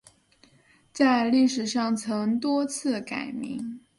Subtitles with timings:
[0.91, 3.81] 在历史上曾多次改名。